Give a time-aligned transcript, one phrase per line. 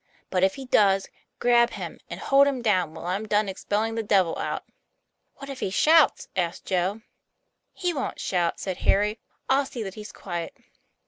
[0.31, 4.01] But if he does, grab him, and hold him down till I'm done expelling the
[4.01, 4.63] devil out."
[5.35, 7.01] "What if he shouts?" asked Joe.
[7.71, 10.57] "He wont shout," said Harry; "I'll see that he's quiet."